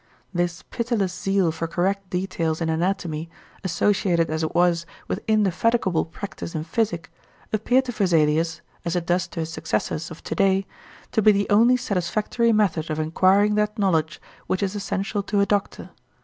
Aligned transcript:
This 0.33 0.63
pitiless 0.63 1.13
zeal 1.13 1.51
for 1.51 1.67
correct 1.67 2.09
details 2.09 2.59
in 2.59 2.69
anatomy, 2.69 3.29
associated 3.63 4.31
as 4.31 4.41
it 4.41 4.55
was 4.55 4.87
with 5.07 5.23
indefatigable 5.27 6.05
practice 6.05 6.55
in 6.55 6.63
physic, 6.63 7.11
appeared 7.53 7.85
to 7.85 7.91
Vesalius, 7.91 8.61
as 8.83 8.95
it 8.95 9.05
does 9.05 9.27
to 9.27 9.41
his 9.41 9.51
successors 9.53 10.09
of 10.09 10.23
to 10.23 10.33
day, 10.33 10.65
to 11.11 11.21
be 11.21 11.31
the 11.31 11.47
only 11.51 11.77
satisfactory 11.77 12.51
method 12.51 12.89
of 12.89 12.97
acquiring 12.97 13.53
that 13.53 13.77
knowledge 13.77 14.19
which 14.47 14.63
is 14.63 14.73
essential 14.73 15.21
to 15.21 15.39
a 15.39 15.45
doctor. 15.45 15.91